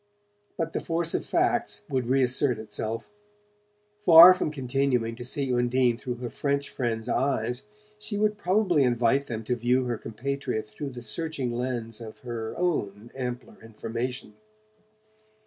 But 0.57 0.71
the 0.71 0.79
force 0.79 1.13
of 1.13 1.27
facts 1.27 1.83
would 1.87 2.07
reassert 2.07 2.57
itself. 2.57 3.11
Far 4.03 4.33
from 4.33 4.49
continuing 4.49 5.15
to 5.15 5.23
see 5.23 5.53
Undine 5.53 5.95
through 5.95 6.15
her 6.15 6.29
French 6.31 6.71
friends' 6.71 7.07
eyes 7.07 7.67
she 7.99 8.17
would 8.17 8.35
probably 8.35 8.81
invite 8.81 9.27
them 9.27 9.43
to 9.43 9.55
view 9.55 9.85
her 9.85 9.99
compatriot 9.99 10.65
through 10.65 10.89
the 10.89 11.03
searching 11.03 11.51
lens 11.53 12.01
of 12.01 12.21
her 12.21 12.57
own 12.57 13.11
ampler 13.13 13.57
information. 13.61 14.33